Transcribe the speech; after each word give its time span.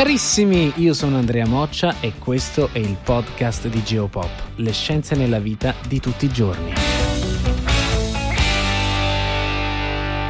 Carissimi, 0.00 0.72
io 0.76 0.94
sono 0.94 1.18
Andrea 1.18 1.46
Moccia 1.46 1.96
e 2.00 2.14
questo 2.18 2.70
è 2.72 2.78
il 2.78 2.96
podcast 3.04 3.68
di 3.68 3.82
Geopop, 3.82 4.52
le 4.54 4.72
scienze 4.72 5.14
nella 5.14 5.40
vita 5.40 5.74
di 5.86 6.00
tutti 6.00 6.24
i 6.24 6.30
giorni. 6.30 6.89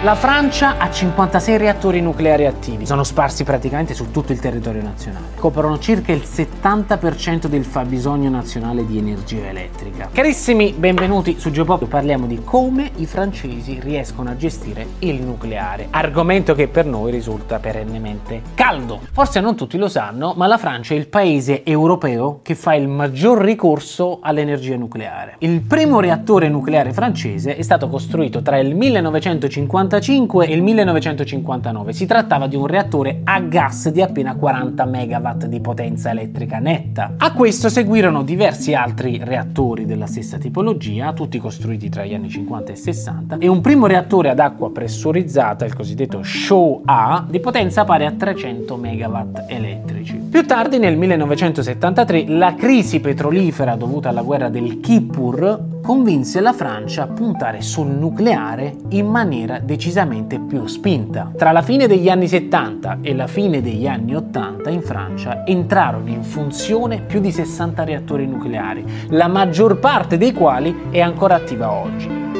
La 0.02 0.14
Francia 0.14 0.78
ha 0.78 0.90
56 0.90 1.58
reattori 1.58 2.00
nucleari 2.00 2.46
attivi, 2.46 2.86
sono 2.86 3.04
sparsi 3.04 3.44
praticamente 3.44 3.92
su 3.92 4.10
tutto 4.10 4.32
il 4.32 4.40
territorio 4.40 4.80
nazionale. 4.80 5.26
Coprono 5.34 5.78
circa 5.78 6.10
il 6.10 6.22
70% 6.24 7.48
del 7.48 7.66
fabbisogno 7.66 8.30
nazionale 8.30 8.86
di 8.86 8.96
energia 8.96 9.46
elettrica. 9.46 10.08
Carissimi, 10.10 10.72
benvenuti 10.72 11.38
su 11.38 11.50
Geopop. 11.50 11.84
Parliamo 11.84 12.26
di 12.26 12.40
come 12.42 12.92
i 12.96 13.04
francesi 13.04 13.78
riescono 13.78 14.30
a 14.30 14.36
gestire 14.36 14.86
il 15.00 15.20
nucleare, 15.20 15.88
argomento 15.90 16.54
che 16.54 16.68
per 16.68 16.86
noi 16.86 17.10
risulta 17.10 17.58
perennemente 17.58 18.40
caldo. 18.54 19.00
Forse 19.12 19.40
non 19.40 19.54
tutti 19.54 19.76
lo 19.76 19.88
sanno, 19.88 20.32
ma 20.34 20.46
la 20.46 20.56
Francia 20.56 20.94
è 20.94 20.96
il 20.96 21.08
paese 21.08 21.62
europeo 21.62 22.40
che 22.42 22.54
fa 22.54 22.72
il 22.72 22.88
maggior 22.88 23.42
ricorso 23.42 24.20
all'energia 24.22 24.76
nucleare. 24.76 25.34
Il 25.40 25.60
primo 25.60 26.00
reattore 26.00 26.48
nucleare 26.48 26.94
francese 26.94 27.54
è 27.54 27.60
stato 27.60 27.90
costruito 27.90 28.40
tra 28.40 28.56
il 28.56 28.74
1950 28.74 29.88
1955 29.90 30.46
e 30.46 30.54
il 30.54 30.62
1959. 30.62 31.92
Si 31.92 32.06
trattava 32.06 32.46
di 32.46 32.54
un 32.54 32.66
reattore 32.66 33.22
a 33.24 33.40
gas 33.40 33.88
di 33.90 34.00
appena 34.00 34.36
40 34.36 34.84
MW 34.84 35.46
di 35.46 35.60
potenza 35.60 36.10
elettrica 36.10 36.58
netta. 36.58 37.14
A 37.16 37.32
questo 37.32 37.68
seguirono 37.68 38.22
diversi 38.22 38.74
altri 38.74 39.20
reattori 39.22 39.86
della 39.86 40.06
stessa 40.06 40.38
tipologia, 40.38 41.12
tutti 41.12 41.38
costruiti 41.38 41.88
tra 41.88 42.04
gli 42.04 42.14
anni 42.14 42.28
50 42.28 42.72
e 42.72 42.76
60, 42.76 43.38
e 43.38 43.48
un 43.48 43.60
primo 43.60 43.86
reattore 43.86 44.30
ad 44.30 44.38
acqua 44.38 44.70
pressurizzata, 44.70 45.64
il 45.64 45.74
cosiddetto 45.74 46.22
Show 46.22 46.82
A, 46.84 47.24
di 47.28 47.40
potenza 47.40 47.84
pari 47.84 48.06
a 48.06 48.12
300 48.12 48.76
MW 48.76 49.16
elettrici. 49.48 50.16
Più 50.30 50.46
tardi, 50.46 50.78
nel 50.78 50.96
1973, 50.96 52.28
la 52.28 52.54
crisi 52.54 53.00
petrolifera 53.00 53.74
dovuta 53.74 54.10
alla 54.10 54.22
guerra 54.22 54.48
del 54.48 54.78
Kippur 54.80 55.79
convinse 55.90 56.40
la 56.40 56.52
Francia 56.52 57.02
a 57.02 57.06
puntare 57.08 57.62
sul 57.62 57.88
nucleare 57.88 58.76
in 58.90 59.08
maniera 59.08 59.58
decisamente 59.58 60.38
più 60.38 60.64
spinta. 60.66 61.32
Tra 61.36 61.50
la 61.50 61.62
fine 61.62 61.88
degli 61.88 62.08
anni 62.08 62.28
70 62.28 62.98
e 63.02 63.12
la 63.12 63.26
fine 63.26 63.60
degli 63.60 63.88
anni 63.88 64.14
80 64.14 64.70
in 64.70 64.82
Francia 64.82 65.44
entrarono 65.44 66.08
in 66.08 66.22
funzione 66.22 67.00
più 67.00 67.18
di 67.18 67.32
60 67.32 67.82
reattori 67.82 68.24
nucleari, 68.24 68.84
la 69.08 69.26
maggior 69.26 69.80
parte 69.80 70.16
dei 70.16 70.32
quali 70.32 70.72
è 70.90 71.00
ancora 71.00 71.34
attiva 71.34 71.72
oggi. 71.72 72.39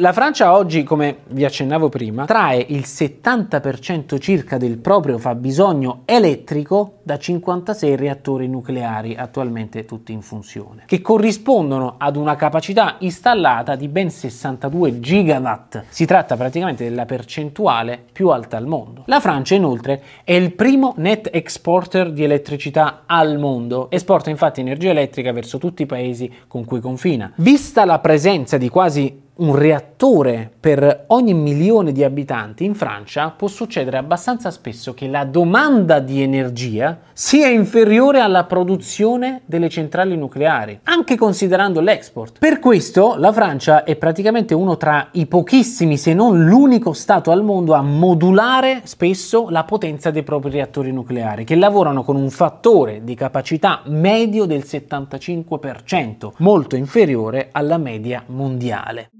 La 0.00 0.12
Francia 0.12 0.54
oggi, 0.54 0.84
come 0.84 1.18
vi 1.30 1.44
accennavo 1.44 1.88
prima, 1.88 2.24
trae 2.24 2.64
il 2.68 2.84
70% 2.86 4.20
circa 4.20 4.56
del 4.56 4.78
proprio 4.78 5.18
fabbisogno 5.18 6.02
elettrico 6.04 6.98
da 7.02 7.18
56 7.18 7.96
reattori 7.96 8.46
nucleari 8.46 9.16
attualmente 9.16 9.84
tutti 9.86 10.12
in 10.12 10.22
funzione, 10.22 10.84
che 10.86 11.00
corrispondono 11.00 11.96
ad 11.98 12.14
una 12.14 12.36
capacità 12.36 12.94
installata 13.00 13.74
di 13.74 13.88
ben 13.88 14.08
62 14.10 15.00
gigawatt. 15.00 15.86
Si 15.88 16.06
tratta 16.06 16.36
praticamente 16.36 16.84
della 16.84 17.04
percentuale 17.04 18.00
più 18.12 18.28
alta 18.28 18.56
al 18.56 18.66
mondo. 18.66 19.02
La 19.06 19.18
Francia 19.18 19.56
inoltre 19.56 20.00
è 20.22 20.34
il 20.34 20.52
primo 20.52 20.94
net 20.98 21.28
exporter 21.32 22.12
di 22.12 22.22
elettricità 22.22 23.02
al 23.04 23.36
mondo, 23.36 23.90
esporta 23.90 24.30
infatti 24.30 24.60
energia 24.60 24.90
elettrica 24.90 25.32
verso 25.32 25.58
tutti 25.58 25.82
i 25.82 25.86
paesi 25.86 26.32
con 26.46 26.64
cui 26.64 26.78
confina. 26.78 27.32
Vista 27.34 27.84
la 27.84 27.98
presenza 27.98 28.58
di 28.58 28.68
quasi 28.68 29.26
un 29.38 29.54
reattore 29.54 30.50
per 30.58 31.04
ogni 31.08 31.34
milione 31.34 31.92
di 31.92 32.02
abitanti 32.02 32.64
in 32.64 32.74
Francia, 32.74 33.30
può 33.30 33.46
succedere 33.46 33.96
abbastanza 33.96 34.50
spesso 34.50 34.94
che 34.94 35.06
la 35.06 35.24
domanda 35.24 36.00
di 36.00 36.22
energia 36.22 36.98
sia 37.12 37.48
inferiore 37.48 38.20
alla 38.20 38.44
produzione 38.44 39.42
delle 39.44 39.68
centrali 39.68 40.16
nucleari, 40.16 40.80
anche 40.84 41.16
considerando 41.16 41.80
l'export. 41.80 42.38
Per 42.38 42.58
questo 42.58 43.14
la 43.16 43.32
Francia 43.32 43.84
è 43.84 43.96
praticamente 43.96 44.54
uno 44.54 44.76
tra 44.76 45.08
i 45.12 45.26
pochissimi, 45.26 45.96
se 45.96 46.14
non 46.14 46.44
l'unico 46.44 46.92
Stato 46.92 47.30
al 47.30 47.44
mondo 47.44 47.74
a 47.74 47.82
modulare 47.82 48.80
spesso 48.84 49.50
la 49.50 49.64
potenza 49.64 50.10
dei 50.10 50.24
propri 50.24 50.50
reattori 50.50 50.92
nucleari, 50.92 51.44
che 51.44 51.54
lavorano 51.54 52.02
con 52.02 52.16
un 52.16 52.30
fattore 52.30 53.04
di 53.04 53.14
capacità 53.14 53.82
medio 53.86 54.46
del 54.46 54.64
75%, 54.64 56.32
molto 56.38 56.74
inferiore 56.76 57.50
alla 57.52 57.78
media 57.78 58.24
mondiale. 58.26 59.10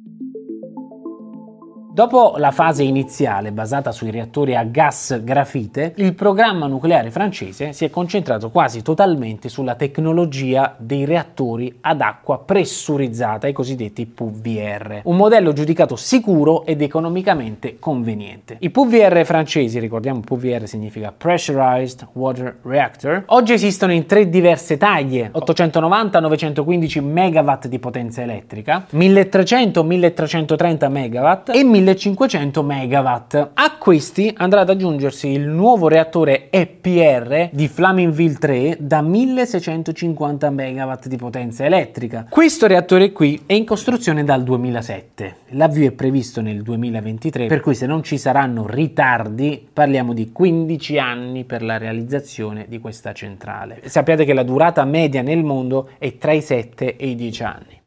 Dopo 1.99 2.35
la 2.37 2.53
fase 2.53 2.85
iniziale 2.85 3.51
basata 3.51 3.91
sui 3.91 4.13
reattori 4.13 4.55
a 4.55 4.63
gas 4.63 5.21
grafite, 5.25 5.95
il 5.97 6.15
programma 6.15 6.69
nucleare 6.69 7.11
francese 7.11 7.73
si 7.73 7.85
è 7.85 7.91
concentrato 7.91 8.51
quasi 8.51 8.83
totalmente 8.83 9.49
sulla 9.49 9.75
tecnologia 9.75 10.77
dei 10.79 11.05
reattori 11.05 11.79
ad 11.81 12.01
acqua 12.01 12.39
pressurizzata, 12.39 13.49
i 13.49 13.53
cosiddetti 13.53 14.07
PVR, 14.07 15.01
un 15.07 15.17
modello 15.17 15.53
giudicato 15.53 15.97
sicuro 15.97 16.65
ed 16.67 16.83
economicamente 16.83 17.81
conveniente. 17.81 18.59
I 18.61 18.71
PVR 18.71 19.25
francesi, 19.25 19.81
ricordiamo 19.81 20.21
PVR 20.21 20.69
significa 20.69 21.11
Pressurized 21.11 22.11
Water 22.13 22.59
Reactor, 22.63 23.25
oggi 23.27 23.55
esistono 23.55 23.93
in 23.93 24.07
tre 24.07 24.29
diverse 24.29 24.77
taglie, 24.77 25.33
890-915 25.35 27.03
MW 27.03 27.67
di 27.67 27.81
potenza 27.81 28.23
elettrica, 28.23 28.87
1300-1330 28.89 30.89
MW 30.89 31.51
e 31.51 31.65
1000 31.65 31.87
1500 31.89 32.63
MW. 32.63 33.07
A 33.55 33.77
questi 33.79 34.33
andrà 34.37 34.61
ad 34.61 34.71
aggiungersi 34.71 35.29
il 35.29 35.47
nuovo 35.47 35.89
reattore 35.89 36.51
EPR 36.51 37.49
di 37.53 37.69
Flaminville 37.69 38.35
3 38.35 38.77
da 38.81 39.01
1650 39.01 40.51
MW 40.51 40.93
di 41.05 41.17
potenza 41.17 41.65
elettrica. 41.65 42.27
Questo 42.29 42.67
reattore 42.67 43.13
qui 43.13 43.43
è 43.47 43.55
in 43.55 43.65
costruzione 43.65 44.25
dal 44.25 44.43
2007. 44.43 45.37
L'avvio 45.53 45.89
è 45.89 45.93
previsto 45.93 46.43
nel 46.43 46.63
2023, 46.63 47.47
per 47.47 47.61
cui 47.61 47.75
se 47.75 47.87
non 47.87 48.03
ci 48.03 48.19
saranno 48.19 48.67
ritardi, 48.67 49.67
parliamo 49.73 50.13
di 50.13 50.31
15 50.31 50.99
anni 50.99 51.45
per 51.45 51.63
la 51.63 51.79
realizzazione 51.79 52.67
di 52.69 52.79
questa 52.81 53.13
centrale. 53.13 53.81
Sappiate 53.85 54.25
che 54.25 54.35
la 54.35 54.43
durata 54.43 54.85
media 54.85 55.23
nel 55.23 55.43
mondo 55.43 55.91
è 55.99 56.19
tra 56.19 56.33
i 56.33 56.43
7 56.43 56.97
e 56.97 57.09
i 57.09 57.15
10 57.15 57.43
anni. 57.43 57.78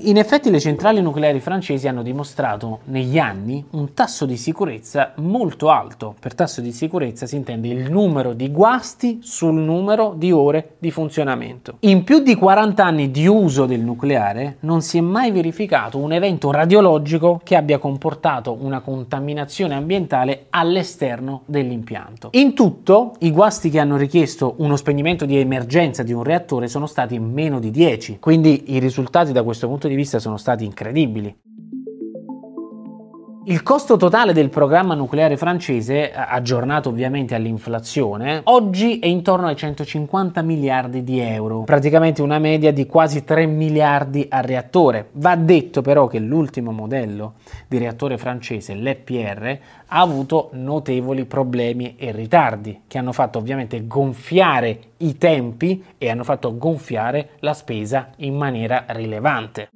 In 0.00 0.16
effetti 0.16 0.48
le 0.48 0.60
centrali 0.60 1.02
nucleari 1.02 1.40
francesi 1.40 1.88
hanno 1.88 2.04
dimostrato 2.04 2.80
negli 2.84 3.18
anni 3.18 3.64
un 3.70 3.94
tasso 3.94 4.26
di 4.26 4.36
sicurezza 4.36 5.12
molto 5.16 5.70
alto. 5.70 6.14
Per 6.20 6.36
tasso 6.36 6.60
di 6.60 6.70
sicurezza 6.70 7.26
si 7.26 7.34
intende 7.34 7.66
il 7.66 7.90
numero 7.90 8.32
di 8.32 8.48
guasti 8.52 9.18
sul 9.22 9.54
numero 9.54 10.14
di 10.16 10.30
ore 10.30 10.76
di 10.78 10.92
funzionamento. 10.92 11.78
In 11.80 12.04
più 12.04 12.20
di 12.20 12.36
40 12.36 12.84
anni 12.84 13.10
di 13.10 13.26
uso 13.26 13.66
del 13.66 13.80
nucleare 13.80 14.58
non 14.60 14.82
si 14.82 14.98
è 14.98 15.00
mai 15.00 15.32
verificato 15.32 15.98
un 15.98 16.12
evento 16.12 16.52
radiologico 16.52 17.40
che 17.42 17.56
abbia 17.56 17.78
comportato 17.78 18.56
una 18.60 18.78
contaminazione 18.80 19.74
ambientale 19.74 20.46
all'esterno 20.50 21.42
dell'impianto. 21.44 22.28
In 22.34 22.54
tutto, 22.54 23.14
i 23.18 23.32
guasti 23.32 23.68
che 23.68 23.80
hanno 23.80 23.96
richiesto 23.96 24.54
uno 24.58 24.76
spegnimento 24.76 25.24
di 25.24 25.36
emergenza 25.38 26.04
di 26.04 26.12
un 26.12 26.22
reattore 26.22 26.68
sono 26.68 26.86
stati 26.86 27.18
meno 27.18 27.58
di 27.58 27.72
10, 27.72 28.18
quindi 28.20 28.74
i 28.74 28.78
risultati 28.78 29.32
da 29.32 29.42
questo 29.42 29.66
punto 29.66 29.86
di 29.86 29.86
vista 29.87 29.87
sono 30.18 30.36
stati 30.36 30.64
incredibili. 30.64 31.34
Il 33.50 33.62
costo 33.62 33.96
totale 33.96 34.34
del 34.34 34.50
programma 34.50 34.92
nucleare 34.92 35.38
francese, 35.38 36.12
aggiornato 36.12 36.90
ovviamente 36.90 37.34
all'inflazione, 37.34 38.42
oggi 38.44 38.98
è 38.98 39.06
intorno 39.06 39.46
ai 39.46 39.56
150 39.56 40.42
miliardi 40.42 41.02
di 41.02 41.18
euro, 41.18 41.62
praticamente 41.62 42.20
una 42.20 42.38
media 42.38 42.74
di 42.74 42.84
quasi 42.84 43.24
3 43.24 43.46
miliardi 43.46 44.26
a 44.28 44.42
reattore. 44.42 45.08
Va 45.12 45.34
detto 45.34 45.80
però 45.80 46.08
che 46.08 46.18
l'ultimo 46.18 46.72
modello 46.72 47.36
di 47.66 47.78
reattore 47.78 48.18
francese, 48.18 48.74
l'EPR, 48.74 49.58
ha 49.86 49.98
avuto 49.98 50.50
notevoli 50.52 51.24
problemi 51.24 51.94
e 51.96 52.12
ritardi 52.12 52.82
che 52.86 52.98
hanno 52.98 53.12
fatto 53.12 53.38
ovviamente 53.38 53.86
gonfiare 53.86 54.78
i 54.98 55.16
tempi 55.16 55.82
e 55.96 56.10
hanno 56.10 56.24
fatto 56.24 56.58
gonfiare 56.58 57.30
la 57.38 57.54
spesa 57.54 58.10
in 58.16 58.36
maniera 58.36 58.84
rilevante. 58.88 59.70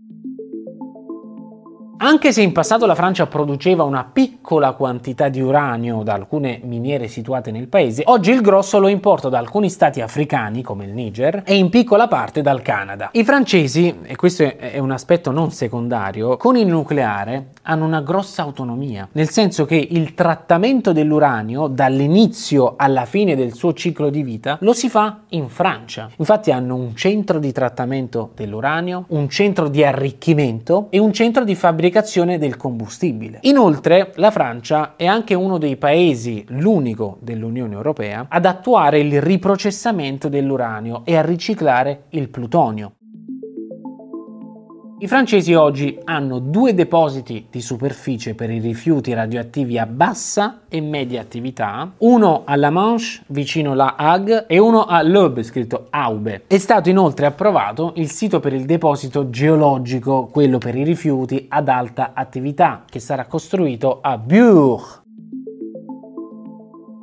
Anche 2.05 2.33
se 2.33 2.43
in 2.43 2.51
passato 2.51 2.85
la 2.85 2.97
Francia 2.97 3.29
produceva 3.29 3.85
una 3.85 4.03
piccola 4.03 4.73
quantità 4.73 5.29
di 5.29 5.41
uranio 5.41 6.03
da 6.03 6.15
alcune 6.15 6.59
miniere 6.65 7.07
situate 7.07 7.53
nel 7.53 7.69
paese, 7.69 8.03
oggi 8.07 8.33
il 8.33 8.41
grosso 8.41 8.81
lo 8.81 8.89
importa 8.89 9.29
da 9.29 9.39
alcuni 9.39 9.71
stati 9.71 10.01
africani 10.01 10.63
come 10.63 10.85
il 10.85 10.91
Niger 10.91 11.45
e 11.47 11.55
in 11.55 11.69
piccola 11.69 12.09
parte 12.09 12.43
dal 12.43 12.61
Canada. 12.61 13.11
I 13.13 13.23
francesi, 13.23 14.01
e 14.03 14.17
questo 14.17 14.43
è 14.43 14.79
un 14.79 14.91
aspetto 14.91 15.31
non 15.31 15.53
secondario, 15.53 16.37
con 16.39 16.57
il 16.57 16.67
nucleare 16.67 17.51
hanno 17.63 17.85
una 17.85 18.01
grossa 18.01 18.43
autonomia, 18.43 19.09
nel 19.13 19.29
senso 19.29 19.65
che 19.65 19.77
il 19.77 20.15
trattamento 20.15 20.91
dell'uranio 20.91 21.69
dall'inizio 21.69 22.75
alla 22.79 23.05
fine 23.05 23.37
del 23.37 23.55
suo 23.55 23.75
ciclo 23.75 24.11
di 24.11 24.25
vita 24.25 24.57
lo 24.63 24.73
si 24.73 24.89
fa 24.89 25.21
in 25.29 25.49
Francia. 25.49 26.11
Infatti 26.17 26.51
hanno 26.51 26.75
un 26.75 26.97
centro 26.97 27.39
di 27.39 27.53
trattamento 27.53 28.33
dell'uranio, 28.35 29.05
un 29.11 29.29
centro 29.29 29.69
di 29.69 29.85
arricchimento 29.85 30.89
e 30.91 30.99
un 30.99 31.13
centro 31.13 31.45
di 31.45 31.55
fabbricazione 31.55 31.91
del 32.39 32.57
combustibile. 32.57 33.39
Inoltre 33.43 34.13
la 34.17 34.31
Francia 34.31 34.95
è 34.97 35.07
anche 35.07 35.35
uno 35.35 35.59
dei 35.59 35.77
paesi, 35.77 36.45
l'unico 36.49 37.19
dell'Unione 37.21 37.75
Europea, 37.75 38.27
ad 38.29 38.47
attuare 38.47 39.01
il 39.01 39.21
riprocessamento 39.21 40.29
dell'uranio 40.29 41.03
e 41.05 41.17
a 41.17 41.23
riciclare 41.23 42.05
il 42.11 42.29
plutonio. 42.29 42.95
I 45.03 45.09
francesi 45.09 45.53
oggi 45.53 45.99
hanno 46.05 46.39
due 46.39 46.75
depositi 46.75 47.49
di 47.51 47.61
superficie 47.61 48.37
per 48.37 48.51
i 48.51 48.61
rifiuti 48.61 49.13
radioattivi 49.13 49.77
a 49.77 49.85
bassa 49.85 50.61
e 50.69 50.81
media 50.81 51.21
attività, 51.21 51.91
uno 51.99 52.43
alla 52.45 52.71
Manche 52.71 53.23
vicino 53.27 53.75
La 53.75 53.97
Hague 53.97 54.47
e 54.47 54.59
uno 54.59 54.85
a 54.85 55.03
L'Aube 55.03 55.43
scritto 55.43 55.89
Aube. 55.91 56.45
È 56.47 56.57
stato 56.57 56.89
inoltre 56.89 57.27
approvato 57.27 57.95
il 57.97 58.13
sito 58.13 58.39
per 58.39 58.53
il 58.53 58.65
deposito 58.65 59.29
geologico, 59.29 60.27
quello 60.27 60.59
per 60.59 60.77
i 60.77 60.85
rifiuti 60.85 61.47
ad 61.49 61.67
alta 61.67 62.13
attività, 62.15 62.85
che 62.89 63.01
sarà 63.01 63.25
costruito 63.27 63.99
a 64.03 64.17
Bure 64.17 65.02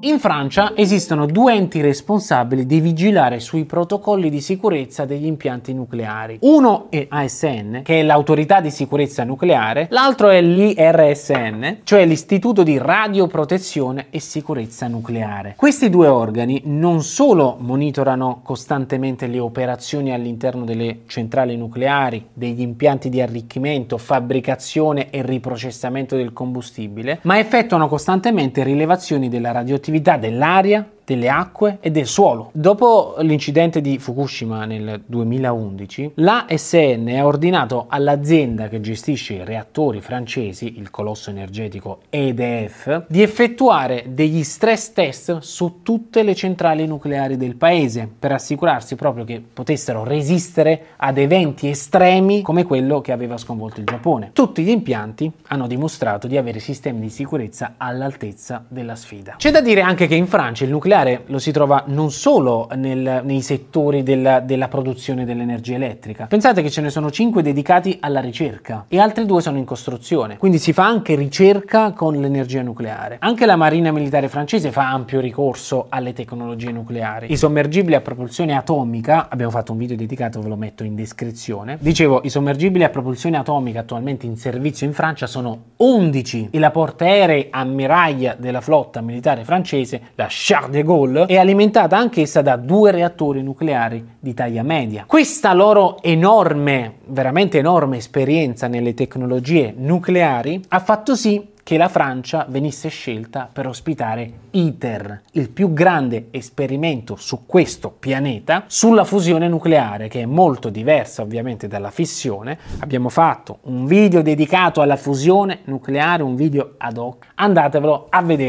in 0.01 0.19
Francia 0.19 0.72
esistono 0.75 1.25
due 1.25 1.56
enti 1.56 1.81
responsabili 1.81 2.66
di 2.66 2.80
vigilare 2.80 3.42
sui 3.42 3.66
protocolli 3.66 4.30
di 4.30 4.40
sicurezza 4.40 5.04
degli 5.04 5.25
impianti 5.25 5.74
nucleari. 5.74 6.38
Uno 6.42 6.88
è 6.90 7.06
ASN, 7.10 7.81
che 7.84 8.00
è 8.00 8.04
l'autorità 8.04 8.62
di 8.62 8.72
sicurezza 8.72 9.25
nucleare, 9.25 9.88
l'altro 9.90 10.30
è 10.30 10.40
l'IRSN, 10.42 11.80
cioè 11.84 12.06
l'Istituto 12.06 12.63
di 12.63 12.78
Radioprotezione 12.78 14.06
e 14.10 14.22
Sicurezza 14.22 14.88
Nucleare. 14.88 15.56
Questi 15.57 15.90
due 15.90 16.07
organi 16.07 16.62
non 16.66 17.04
solo 17.04 17.57
monitorano 17.60 18.40
costantemente 18.42 19.28
le 19.28 19.40
operazioni 19.40 20.13
all'interno 20.13 20.63
delle 20.63 21.00
centrali 21.07 21.57
nucleari, 21.57 22.28
degli 22.34 22.62
impianti 22.62 23.10
di 23.10 23.19
arricchimento, 23.19 23.98
fabbricazione 23.98 25.10
e 25.10 25.22
riprocessamento 25.24 26.16
del 26.16 26.31
combustibile, 26.31 27.19
ma 27.24 27.38
effettuano 27.38 27.90
costantemente 27.90 28.63
rilevazioni 28.63 29.28
della 29.28 29.51
radioattività 29.51 29.88
radioattività 29.89 30.18
dell'aria, 30.18 30.88
delle 31.09 31.27
acque 31.27 31.79
e 31.81 31.89
del 31.89 32.06
suolo. 32.06 32.51
Dopo 32.53 33.15
l'incidente 33.21 33.81
di 33.81 33.97
Fukushima 33.97 34.65
nel 34.65 35.01
2011, 35.03 36.11
l'ASN 36.15 37.15
ha 37.17 37.25
ordinato 37.25 37.85
all'azienda 37.89 38.67
che 38.67 38.79
gestisce 38.79 39.33
i 39.33 39.44
reattori 39.44 40.01
francesi, 40.01 40.77
il 40.77 40.91
colosso 40.91 41.31
energetico 41.31 42.01
EDF, 42.11 43.06
di 43.07 43.23
effettuare 43.23 44.06
degli 44.09 44.44
stress 44.44 44.91
test 44.91 45.39
su 45.39 45.79
tutte 45.81 46.21
le 46.21 46.35
centrali 46.35 46.85
nucleari 46.85 47.38
del 47.38 47.55
paese 47.55 48.07
per 48.19 48.33
assicurarsi 48.33 48.95
proprio 48.95 49.23
che 49.23 49.41
potessero 49.51 50.03
resistere 50.03 50.89
ad 50.97 51.17
eventi 51.17 51.69
estremi 51.69 52.44
come 52.44 52.65
quello 52.65 53.01
che 53.01 53.12
aveva 53.12 53.38
sconvolto 53.38 53.79
il 53.79 53.88
Giappone. 53.88 54.29
Tutti 54.33 54.62
gli 54.62 54.69
impianti 54.69 55.31
hanno 55.47 55.65
dimostrato 55.65 56.27
di 56.27 56.38
avere 56.38 56.59
sistemi 56.59 57.00
di 57.00 57.09
sicurezza 57.09 57.73
all'altezza 57.77 58.63
della 58.67 58.95
sfida. 58.95 59.35
C'è 59.38 59.50
da 59.50 59.62
dire 59.62 59.81
anche 59.81 60.05
che 60.05 60.13
in 60.13 60.27
Francia 60.27 60.65
il 60.65 60.69
nucleare 60.69 60.97
nucleare 61.00 61.24
lo 61.28 61.40
si 61.40 61.51
trova 61.51 61.84
non 61.88 62.12
solo 62.12 62.68
nel, 62.75 63.22
nei 63.24 63.42
settori 63.42 64.04
della, 64.04 64.40
della 64.40 64.68
produzione 64.68 65.25
dell'energia 65.25 65.75
elettrica. 65.75 66.25
Pensate 66.25 66.62
che 66.62 66.69
ce 66.69 66.81
ne 66.81 66.90
sono 66.90 67.10
5 67.10 67.42
dedicati 67.42 67.98
alla 68.01 68.19
ricerca 68.19 68.86
e 68.88 69.00
altri 69.00 69.25
due 69.25 69.42
sono 69.42 69.57
in 69.57 69.66
costruzione. 69.66 70.38
Quindi 70.38 70.57
si 70.57 70.74
fa 70.74 70.86
anche 70.86 71.16
ricerca 71.16 71.92
con 71.92 72.16
l'energia 72.16 72.62
nucleare. 72.62 73.18
Anche 73.19 73.46
la 73.46 73.56
Marina 73.56 73.92
Militare 73.92 74.28
francese 74.30 74.72
fa 74.72 74.92
ampio 74.92 75.19
ricorso 75.19 75.88
alle 75.90 76.13
tecnologie 76.13 76.72
nucleari. 76.72 77.31
I 77.31 77.38
sommergibili 77.38 77.96
a 77.96 78.01
propulsione 78.01 78.56
atomica, 78.56 79.28
abbiamo 79.30 79.51
fatto 79.51 79.72
un 79.72 79.78
video 79.78 79.96
dedicato, 79.96 80.42
ve 80.42 80.50
lo 80.50 80.56
metto 80.56 80.84
in 80.84 80.96
descrizione. 80.96 81.78
Dicevo, 81.80 82.22
i 82.24 82.30
sommergibili 82.30 82.84
a 82.84 82.90
propulsione 82.90 83.38
atomica 83.38 83.80
attualmente 83.80 84.25
in 84.25 84.38
servizio 84.38 84.86
in 84.86 84.94
Francia 84.94 85.28
sono 85.28 85.63
11 85.78 86.50
e 86.51 86.60
la 86.60 86.72
portaerei 86.72 87.48
ammiraglia 87.51 88.36
della 88.38 88.62
flotta 88.62 89.01
militare 89.01 89.44
francese, 89.44 90.01
la 90.16 90.28
Charles 90.30 90.72
de 90.72 90.84
Gaulle 90.89 91.27
è 91.27 91.38
alimentata 91.38 91.97
anch'essa 91.97 92.41
da 92.41 92.56
due 92.56 92.89
reattori 92.89 93.44
nucleari 93.44 94.15
di 94.19 94.33
taglia 94.33 94.63
media. 94.63 95.03
Questa 95.06 95.53
loro 95.53 96.01
enorme, 96.01 96.95
veramente 97.06 97.59
enorme 97.59 97.97
esperienza 97.97 98.65
nelle 98.65 98.95
tecnologie 98.95 99.71
nucleari 99.77 100.59
ha 100.69 100.80
fatto 100.80 101.13
sì 101.13 101.50
che 101.62 101.77
la 101.77 101.89
Francia 101.89 102.47
venisse 102.50 102.89
scelta 102.89 103.47
per 103.53 103.68
ospitare 103.68 104.31
ITER, 104.50 105.21
il 105.33 105.51
più 105.51 105.71
grande 105.74 106.30
esperimento 106.31 107.15
su 107.15 107.45
questo 107.45 107.91
pianeta 107.91 108.63
sulla 108.65 109.03
fusione 109.03 109.47
nucleare, 109.47 110.07
che 110.07 110.21
è 110.21 110.25
molto 110.25 110.69
diversa 110.69 111.21
ovviamente 111.21 111.68
dalla 111.68 111.91
fissione. 111.91 112.57
Abbiamo 112.80 113.09
fatto 113.09 113.59
un 113.65 113.86
video 113.86 114.24
dedicato 114.24 114.81
alla 114.81 114.95
fusione 114.95 115.59
nucleare, 115.65 116.24
un 116.24 116.33
video 116.33 116.74
ad 116.77 116.97
hoc. 116.97 117.27
Andatevelo 117.36 118.07
a 118.09 118.21
vedere. 118.24 118.49